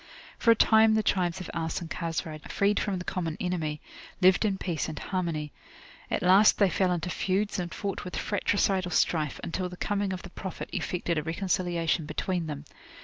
[0.39, 3.81] For a time the tribes of Aus and Khazraj, freed from the common enemy,
[4.19, 5.51] lived in peace and harmony.
[6.09, 10.23] At last they fell into feuds and fought with fratricidal strife, until the coming of
[10.23, 12.65] the Prophet effected a reconciliation between them.